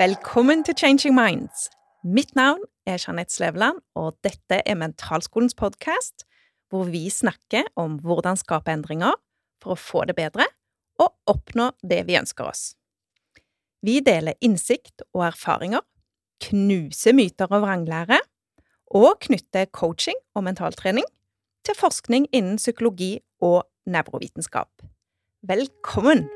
Velkommen 0.00 0.62
til 0.64 0.72
Changing 0.80 1.12
Minds. 1.12 1.66
Mitt 2.08 2.30
navn 2.32 2.62
er 2.88 2.96
Jeanette 2.96 3.34
Slevland, 3.34 3.82
og 4.00 4.14
dette 4.24 4.62
er 4.64 4.78
Mentalskolens 4.80 5.52
podkast, 5.52 6.24
hvor 6.72 6.88
vi 6.88 7.02
snakker 7.12 7.68
om 7.76 7.98
hvordan 8.00 8.40
skape 8.40 8.72
endringer 8.72 9.12
for 9.60 9.74
å 9.74 9.76
få 9.76 10.06
det 10.08 10.16
bedre 10.16 10.46
og 11.04 11.12
oppnå 11.28 11.68
det 11.84 12.00
vi 12.08 12.16
ønsker 12.16 12.48
oss. 12.48 12.64
Vi 13.84 13.98
deler 14.00 14.40
innsikt 14.40 15.04
og 15.10 15.26
erfaringer, 15.34 15.84
knuser 16.48 17.12
myter 17.20 17.52
og 17.52 17.66
vranglære, 17.68 18.22
og 18.96 19.20
knytter 19.28 19.68
coaching 19.68 20.16
og 20.32 20.48
mentaltrening 20.48 21.04
til 21.68 21.76
forskning 21.76 22.30
innen 22.32 22.56
psykologi 22.56 23.18
og 23.44 23.66
nevrovitenskap. 23.84 24.80
Velkommen! 25.44 26.30